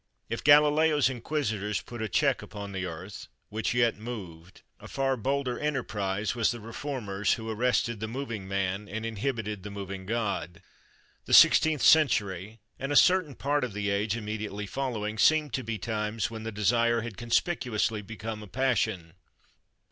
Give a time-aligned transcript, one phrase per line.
[0.29, 5.59] If Galileo's Inquisitors put a check upon the earth, which yet moved, a far bolder
[5.59, 10.63] enterprise was the Reformers' who arrested the moving man, and inhibited the moving God.
[11.25, 15.77] The sixteenth century and a certain part of the age immediately following seem to be
[15.77, 19.13] times when the desire had conspicuously become a passion.